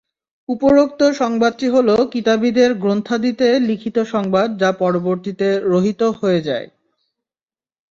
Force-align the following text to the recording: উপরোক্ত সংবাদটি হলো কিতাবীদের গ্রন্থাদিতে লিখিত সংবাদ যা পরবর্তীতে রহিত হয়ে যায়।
উপরোক্ত 0.49 1.01
সংবাদটি 1.13 1.67
হলো 1.69 1.95
কিতাবীদের 2.13 2.69
গ্রন্থাদিতে 2.75 3.47
লিখিত 3.59 3.97
সংবাদ 4.13 4.47
যা 4.57 4.69
পরবর্তীতে 4.79 5.47
রহিত 5.65 6.01
হয়ে 6.19 6.41
যায়। 6.41 6.67